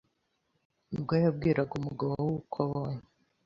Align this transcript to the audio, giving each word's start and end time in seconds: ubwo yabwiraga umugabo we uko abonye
ubwo 0.95 1.13
yabwiraga 1.23 1.73
umugabo 1.79 2.13
we 2.23 2.29
uko 2.39 2.55
abonye 2.65 3.03